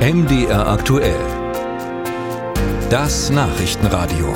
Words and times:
MDR 0.00 0.66
aktuell. 0.66 1.20
Das 2.88 3.28
Nachrichtenradio. 3.28 4.32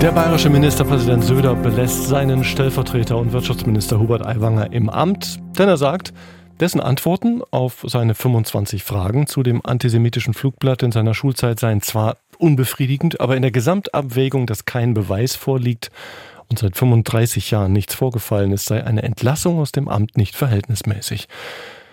Der 0.00 0.12
bayerische 0.12 0.48
Ministerpräsident 0.48 1.24
Söder 1.24 1.54
belässt 1.54 2.08
seinen 2.08 2.44
Stellvertreter 2.44 3.18
und 3.18 3.34
Wirtschaftsminister 3.34 3.98
Hubert 4.00 4.24
Aiwanger 4.24 4.72
im 4.72 4.88
Amt, 4.88 5.38
denn 5.58 5.68
er 5.68 5.76
sagt, 5.76 6.14
dessen 6.60 6.80
Antworten 6.80 7.42
auf 7.50 7.84
seine 7.86 8.14
25 8.14 8.84
Fragen 8.84 9.26
zu 9.26 9.42
dem 9.42 9.60
antisemitischen 9.66 10.32
Flugblatt 10.32 10.82
in 10.82 10.90
seiner 10.90 11.12
Schulzeit 11.12 11.60
seien 11.60 11.82
zwar 11.82 12.16
unbefriedigend, 12.38 13.20
aber 13.20 13.36
in 13.36 13.42
der 13.42 13.50
Gesamtabwägung, 13.50 14.46
dass 14.46 14.64
kein 14.64 14.94
Beweis 14.94 15.36
vorliegt 15.36 15.90
und 16.48 16.58
seit 16.58 16.74
35 16.74 17.50
Jahren 17.50 17.74
nichts 17.74 17.94
vorgefallen 17.94 18.52
ist, 18.52 18.64
sei 18.64 18.82
eine 18.82 19.02
Entlassung 19.02 19.58
aus 19.58 19.72
dem 19.72 19.88
Amt 19.88 20.16
nicht 20.16 20.36
verhältnismäßig. 20.36 21.28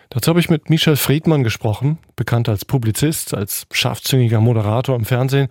Dazu 0.10 0.30
habe 0.30 0.40
ich 0.40 0.50
mit 0.50 0.70
Michel 0.70 0.96
Friedmann 0.96 1.44
gesprochen, 1.44 1.98
bekannt 2.16 2.48
als 2.48 2.64
Publizist, 2.64 3.34
als 3.34 3.68
scharfzüngiger 3.72 4.40
Moderator 4.40 4.96
im 4.96 5.06
Fernsehen 5.06 5.50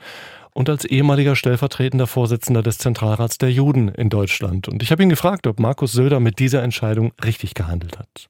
und 0.55 0.71
als 0.71 0.87
ehemaliger 0.87 1.37
stellvertretender 1.37 2.07
Vorsitzender 2.07 2.63
des 2.63 2.79
Zentralrats 2.79 3.37
der 3.37 3.53
Juden 3.53 3.89
in 3.89 4.09
Deutschland. 4.09 4.69
Und 4.69 4.83
ich 4.83 4.91
habe 4.91 5.03
ihn 5.03 5.11
gefragt, 5.11 5.47
ob 5.47 5.61
Markus 5.61 5.93
Söder 5.93 6.21
mit 6.21 6.39
dieser 6.39 6.63
Entscheidung 6.63 7.13
richtig 7.23 7.53
gehandelt 7.55 7.99
hat. 7.99 8.29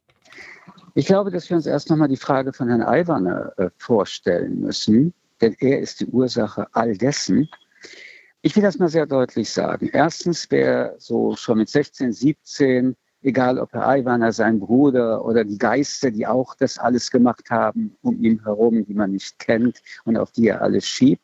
Ich 0.95 1.07
glaube, 1.07 1.31
dass 1.31 1.49
wir 1.49 1.57
uns 1.57 1.67
erst 1.67 1.91
nochmal 1.91 2.09
die 2.09 2.17
Frage 2.17 2.53
von 2.53 2.69
Herrn 2.69 2.83
Aiwanger 2.83 3.53
äh, 3.59 3.71
vorstellen 3.79 4.61
müssen, 4.61 5.15
denn 5.41 5.55
er 5.61 5.79
ist 5.79 6.01
die 6.01 6.07
Ursache 6.07 6.67
all 6.73 6.97
dessen. 6.97 7.49
Ich 8.43 8.57
will 8.57 8.63
das 8.63 8.79
mal 8.79 8.89
sehr 8.89 9.07
deutlich 9.07 9.51
sagen. 9.51 9.91
Erstens, 9.93 10.47
wer 10.51 10.97
so 10.99 11.37
schon 11.37 11.59
mit 11.59 11.69
16, 11.69 12.13
17 12.13 12.97
egal 13.23 13.59
ob 13.59 13.73
Herr 13.73 13.89
Aiwanger, 13.89 14.33
sein 14.33 14.61
Bruder 14.61 15.25
oder 15.25 15.45
die 15.45 15.59
Geister, 15.59 16.11
die 16.11 16.27
auch 16.27 16.55
das 16.55 16.79
alles 16.79 17.11
gemacht 17.11 17.51
haben 17.51 17.97
um 18.03 18.23
ihn 18.23 18.43
herum, 18.45 18.85
die 18.87 18.95
man 18.95 19.13
nicht 19.13 19.39
kennt 19.39 19.83
und 20.05 20.17
auf 20.17 20.31
die 20.33 20.49
er 20.49 20.63
alles 20.63 20.87
schiebt, 20.87 21.23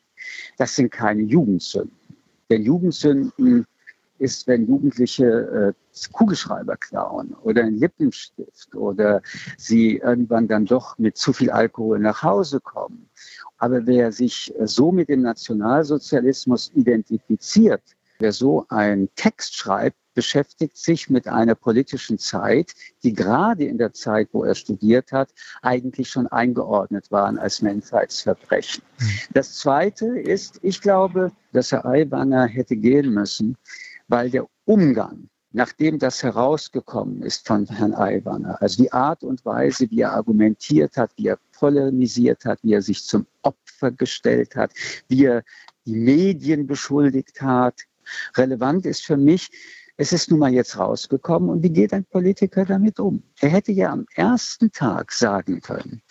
das 0.57 0.75
sind 0.75 0.91
keine 0.91 1.21
Jugendsünden. 1.21 1.97
Denn 2.49 2.63
Jugendsünden 2.63 3.65
ist, 4.19 4.47
wenn 4.47 4.67
Jugendliche 4.67 5.25
äh, 5.25 5.73
Kugelschreiber 6.11 6.77
klauen 6.77 7.35
oder 7.43 7.63
einen 7.63 7.77
Lippenstift 7.77 8.75
oder 8.75 9.21
sie 9.57 9.97
irgendwann 9.97 10.47
dann 10.47 10.65
doch 10.65 10.97
mit 10.97 11.17
zu 11.17 11.33
viel 11.33 11.49
Alkohol 11.49 11.99
nach 11.99 12.23
Hause 12.23 12.59
kommen. 12.59 13.09
Aber 13.57 13.85
wer 13.85 14.11
sich 14.11 14.53
so 14.63 14.91
mit 14.91 15.09
dem 15.09 15.21
Nationalsozialismus 15.21 16.71
identifiziert, 16.73 17.83
wer 18.19 18.31
so 18.31 18.65
einen 18.69 19.09
Text 19.15 19.55
schreibt, 19.55 19.97
beschäftigt 20.13 20.77
sich 20.77 21.09
mit 21.09 21.27
einer 21.27 21.55
politischen 21.55 22.17
Zeit, 22.17 22.73
die 23.03 23.13
gerade 23.13 23.65
in 23.65 23.77
der 23.77 23.93
Zeit, 23.93 24.29
wo 24.31 24.43
er 24.43 24.55
studiert 24.55 25.11
hat, 25.11 25.29
eigentlich 25.61 26.09
schon 26.09 26.27
eingeordnet 26.27 27.11
waren 27.11 27.37
als 27.37 27.61
Menschheitsverbrechen. 27.61 28.83
Mhm. 28.99 29.05
Das 29.33 29.55
Zweite 29.55 30.19
ist, 30.19 30.59
ich 30.61 30.81
glaube, 30.81 31.31
dass 31.51 31.71
Herr 31.71 31.85
Aiwanger 31.85 32.45
hätte 32.45 32.75
gehen 32.75 33.13
müssen, 33.13 33.57
weil 34.07 34.29
der 34.29 34.47
Umgang 34.65 35.29
nachdem 35.53 35.99
das 35.99 36.23
herausgekommen 36.23 37.21
ist 37.21 37.47
von 37.47 37.67
Herrn 37.67 37.93
Aiwanger, 37.93 38.61
also 38.61 38.83
die 38.83 38.91
Art 38.91 39.23
und 39.23 39.45
Weise, 39.45 39.89
wie 39.91 40.01
er 40.01 40.13
argumentiert 40.13 40.97
hat, 40.97 41.11
wie 41.15 41.27
er 41.27 41.37
polemisiert 41.51 42.43
hat, 42.43 42.59
wie 42.63 42.73
er 42.73 42.81
sich 42.81 43.05
zum 43.05 43.27
Opfer 43.43 43.91
gestellt 43.91 44.55
hat, 44.55 44.73
wie 45.07 45.25
er 45.25 45.43
die 45.85 45.95
Medien 45.95 46.65
beschuldigt 46.65 47.41
hat. 47.41 47.81
Relevant 48.35 48.85
ist 48.85 49.05
für 49.05 49.15
mich, 49.15 49.49
es 49.97 50.11
ist 50.11 50.31
nun 50.31 50.39
mal 50.39 50.53
jetzt 50.53 50.77
rausgekommen 50.77 51.49
und 51.49 51.63
wie 51.63 51.69
geht 51.69 51.93
ein 51.93 52.05
Politiker 52.05 52.65
damit 52.65 52.99
um? 52.99 53.23
Er 53.39 53.49
hätte 53.49 53.71
ja 53.71 53.91
am 53.91 54.05
ersten 54.15 54.71
Tag 54.71 55.11
sagen 55.11 55.61
können, 55.61 56.01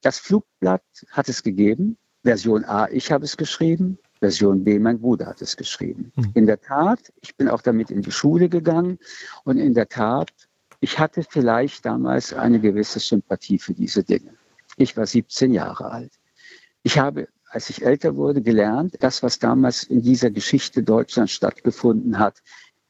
das 0.00 0.18
Flugblatt 0.18 0.82
hat 1.10 1.28
es 1.28 1.42
gegeben, 1.42 1.96
Version 2.24 2.64
A, 2.64 2.88
ich 2.88 3.12
habe 3.12 3.24
es 3.24 3.36
geschrieben, 3.36 3.98
Version 4.20 4.64
B, 4.64 4.78
mein 4.78 5.00
Bruder 5.00 5.26
hat 5.26 5.42
es 5.42 5.56
geschrieben. 5.56 6.12
Mhm. 6.14 6.30
In 6.34 6.46
der 6.46 6.60
Tat, 6.60 7.12
ich 7.20 7.36
bin 7.36 7.48
auch 7.48 7.60
damit 7.60 7.90
in 7.90 8.02
die 8.02 8.12
Schule 8.12 8.48
gegangen 8.48 8.98
und 9.44 9.58
in 9.58 9.74
der 9.74 9.88
Tat, 9.88 10.32
ich 10.80 10.98
hatte 10.98 11.24
vielleicht 11.28 11.84
damals 11.84 12.32
eine 12.32 12.60
gewisse 12.60 13.00
Sympathie 13.00 13.58
für 13.58 13.74
diese 13.74 14.02
Dinge. 14.02 14.34
Ich 14.76 14.96
war 14.96 15.06
17 15.06 15.52
Jahre 15.52 15.90
alt. 15.90 16.12
Ich 16.82 16.98
habe, 16.98 17.28
als 17.50 17.70
ich 17.70 17.84
älter 17.84 18.16
wurde, 18.16 18.42
gelernt, 18.42 18.96
das, 19.00 19.22
was 19.22 19.38
damals 19.38 19.84
in 19.84 20.02
dieser 20.02 20.30
Geschichte 20.30 20.82
Deutschlands 20.82 21.32
stattgefunden 21.32 22.18
hat, 22.18 22.42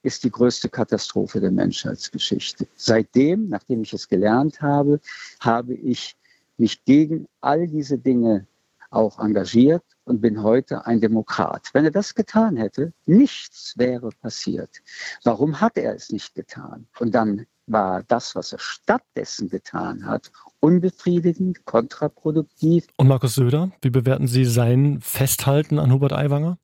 ist 0.02 0.24
die 0.24 0.30
größte 0.30 0.68
Katastrophe 0.68 1.40
der 1.40 1.50
Menschheitsgeschichte. 1.50 2.66
Seitdem, 2.76 3.48
nachdem 3.48 3.82
ich 3.82 3.92
es 3.92 4.08
gelernt 4.08 4.60
habe, 4.60 5.00
habe 5.40 5.74
ich 5.74 6.16
mich 6.58 6.84
gegen 6.84 7.26
all 7.40 7.66
diese 7.66 7.98
Dinge 7.98 8.46
auch 8.90 9.18
engagiert 9.18 9.82
und 10.04 10.20
bin 10.20 10.42
heute 10.42 10.86
ein 10.86 11.00
Demokrat. 11.00 11.70
Wenn 11.72 11.84
er 11.84 11.90
das 11.90 12.14
getan 12.14 12.56
hätte, 12.56 12.92
nichts 13.06 13.74
wäre 13.76 14.10
passiert. 14.20 14.82
Warum 15.24 15.60
hat 15.60 15.78
er 15.78 15.94
es 15.94 16.10
nicht 16.10 16.34
getan? 16.34 16.86
Und 16.98 17.14
dann 17.14 17.46
war 17.66 18.02
das, 18.02 18.34
was 18.34 18.52
er 18.52 18.58
stattdessen 18.58 19.48
getan 19.48 20.04
hat, 20.04 20.30
unbefriedigend, 20.60 21.64
kontraproduktiv. 21.64 22.86
Und 22.96 23.08
Markus 23.08 23.34
Söder, 23.34 23.70
wie 23.80 23.90
bewerten 23.90 24.26
Sie 24.26 24.44
sein 24.44 25.00
Festhalten 25.00 25.78
an 25.78 25.92
Hubert 25.92 26.12
Aiwanger? 26.12 26.58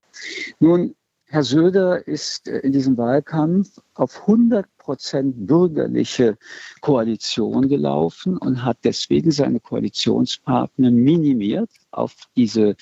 Nun, 0.59 0.95
Herr 1.31 1.43
Söder 1.43 2.09
ist 2.09 2.49
äh, 2.49 2.61
in 2.61 2.73
diesem 2.73 2.97
Wahlkampf 2.97 3.79
auf 3.93 4.23
100 4.23 4.65
Prozent 4.79 5.47
bürgerliche 5.47 6.39
Koalition 6.81 7.69
gelaufen 7.69 8.39
und 8.39 8.65
hat 8.65 8.79
deswegen 8.83 9.31
seine 9.31 9.61
Koalitionspartner 9.61 10.91
minimiert 10.91 11.69
auf 11.91 12.15
diese 12.35 12.77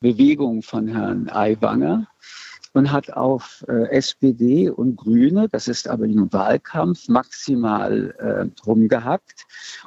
Bewegung 0.00 0.62
von 0.62 0.88
Herrn 0.88 1.28
Aiwanger 1.28 2.08
und 2.72 2.90
hat 2.90 3.12
auf 3.12 3.62
äh, 3.68 3.90
SPD 3.90 4.70
und 4.70 4.96
Grüne, 4.96 5.50
das 5.50 5.68
ist 5.68 5.86
aber 5.86 6.06
im 6.06 6.32
Wahlkampf, 6.32 7.08
maximal 7.08 8.14
äh, 8.18 8.62
rumgehackt 8.66 9.44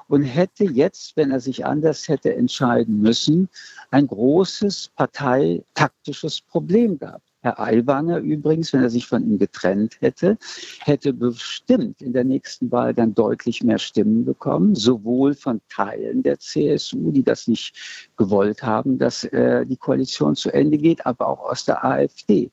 und 0.07 0.21
hätte 0.21 0.65
jetzt, 0.65 1.17
wenn 1.17 1.31
er 1.31 1.39
sich 1.39 1.65
anders 1.65 2.07
hätte 2.07 2.35
entscheiden 2.35 3.01
müssen, 3.01 3.49
ein 3.89 4.05
großes 4.05 4.91
parteitaktisches 4.95 6.41
Problem 6.41 6.99
gehabt. 6.99 7.26
Herr 7.41 7.59
Aiwanger 7.59 8.17
übrigens, 8.17 8.73
wenn 8.73 8.81
er 8.81 8.89
sich 8.89 9.07
von 9.07 9.23
ihm 9.23 9.37
getrennt 9.37 9.97
hätte, 10.01 10.37
hätte 10.79 11.13
bestimmt 11.13 12.01
in 12.01 12.13
der 12.13 12.23
nächsten 12.23 12.71
Wahl 12.71 12.93
dann 12.93 13.13
deutlich 13.13 13.63
mehr 13.63 13.77
Stimmen 13.77 14.25
bekommen, 14.25 14.75
sowohl 14.75 15.35
von 15.35 15.61
Teilen 15.69 16.23
der 16.23 16.39
CSU, 16.39 17.11
die 17.11 17.23
das 17.23 17.47
nicht 17.47 18.09
gewollt 18.17 18.63
haben, 18.63 18.97
dass 18.97 19.23
äh, 19.25 19.65
die 19.65 19.77
Koalition 19.77 20.35
zu 20.35 20.51
Ende 20.51 20.77
geht, 20.77 21.05
aber 21.05 21.27
auch 21.27 21.51
aus 21.51 21.65
der 21.65 21.85
AfD. 21.85 22.51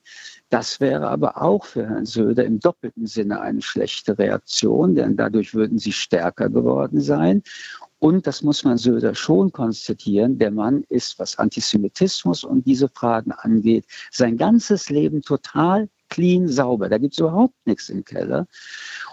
Das 0.50 0.78
wäre 0.80 1.08
aber 1.08 1.42
auch 1.42 1.64
für 1.64 1.88
Herrn 1.88 2.06
Söder 2.06 2.44
im 2.44 2.60
doppelten 2.60 3.06
Sinne 3.06 3.40
eine 3.40 3.62
schlechte 3.62 4.18
Reaktion, 4.18 4.94
denn 4.94 5.16
dadurch 5.16 5.54
würden 5.54 5.78
sie 5.78 5.92
stärker 5.92 6.48
geworden 6.50 7.00
sein. 7.00 7.42
Und 8.04 8.26
das 8.26 8.42
muss 8.42 8.64
man 8.64 8.76
Söder 8.76 9.14
schon 9.14 9.50
konstatieren, 9.50 10.38
der 10.38 10.50
Mann 10.50 10.84
ist, 10.90 11.18
was 11.18 11.38
Antisemitismus 11.38 12.44
und 12.44 12.66
diese 12.66 12.90
Fragen 12.90 13.32
angeht, 13.32 13.86
sein 14.10 14.36
ganzes 14.36 14.90
Leben 14.90 15.22
total 15.22 15.88
clean, 16.10 16.46
sauber. 16.46 16.90
Da 16.90 16.98
gibt 16.98 17.14
es 17.14 17.20
überhaupt 17.20 17.54
nichts 17.64 17.88
im 17.88 18.04
Keller. 18.04 18.46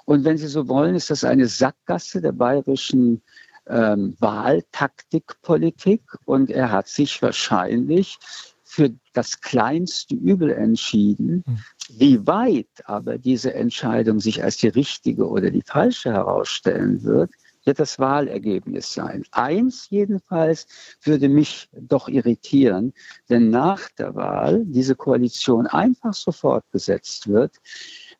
Und 0.03 0.25
wenn 0.25 0.37
Sie 0.37 0.47
so 0.47 0.67
wollen, 0.67 0.95
ist 0.95 1.09
das 1.09 1.23
eine 1.23 1.47
Sackgasse 1.47 2.19
der 2.19 2.33
bayerischen 2.33 3.21
ähm, 3.65 4.13
Wahltaktikpolitik. 4.19 6.01
Und 6.25 6.49
er 6.49 6.69
hat 6.69 6.89
sich 6.89 7.21
wahrscheinlich 7.21 8.17
für 8.65 8.91
das 9.13 9.39
kleinste 9.39 10.15
Übel 10.15 10.51
entschieden. 10.51 11.45
Hm. 11.45 11.59
Wie 11.97 12.27
weit 12.27 12.67
aber 12.83 13.17
diese 13.17 13.53
Entscheidung 13.53 14.19
sich 14.19 14.43
als 14.43 14.57
die 14.57 14.67
richtige 14.67 15.29
oder 15.29 15.49
die 15.49 15.63
falsche 15.65 16.11
herausstellen 16.11 17.03
wird, 17.03 17.31
wird 17.65 17.79
das 17.79 17.99
Wahlergebnis 17.99 18.93
sein. 18.93 19.23
Eins 19.31 19.89
jedenfalls 19.89 20.67
würde 21.03 21.29
mich 21.29 21.69
doch 21.73 22.07
irritieren, 22.07 22.93
denn 23.29 23.49
nach 23.49 23.89
der 23.97 24.15
Wahl 24.15 24.63
diese 24.65 24.95
Koalition 24.95 25.67
einfach 25.67 26.13
so 26.13 26.31
fortgesetzt 26.31 27.27
wird, 27.27 27.57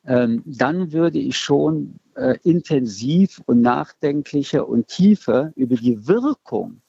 ähm, 0.04 0.42
dann 0.44 0.92
würde 0.92 1.18
ich 1.18 1.36
schon 1.36 1.98
äh, 2.14 2.38
intensiv 2.42 3.40
und 3.46 3.62
nachdenklicher 3.62 4.68
und 4.68 4.88
tiefer 4.88 5.52
über 5.56 5.76
die 5.76 6.06
Wirkung 6.06 6.80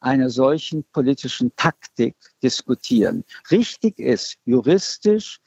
einer 0.00 0.30
solchen 0.30 0.84
politischen 0.92 1.54
Taktik 1.56 2.14
diskutieren. 2.42 3.24
Richtig 3.50 3.98
ist, 3.98 4.36
juristisch 4.44 5.40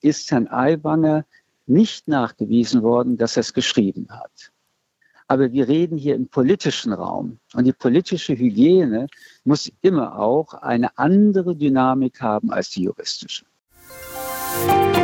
ist 0.00 0.30
Herrn 0.30 0.48
Aiwanger 0.48 1.24
nicht 1.66 2.08
nachgewiesen 2.08 2.82
worden, 2.82 3.16
dass 3.16 3.36
er 3.36 3.40
es 3.40 3.54
geschrieben 3.54 4.06
hat. 4.10 4.52
Aber 5.26 5.52
wir 5.52 5.68
reden 5.68 5.96
hier 5.96 6.14
im 6.14 6.28
politischen 6.28 6.92
Raum. 6.92 7.38
Und 7.54 7.64
die 7.64 7.72
politische 7.72 8.36
Hygiene 8.36 9.06
muss 9.44 9.72
immer 9.80 10.18
auch 10.18 10.54
eine 10.54 10.96
andere 10.98 11.56
Dynamik 11.56 12.20
haben 12.20 12.50
als 12.50 12.70
die 12.70 12.82
juristische. 12.82 13.44
Musik 14.66 15.03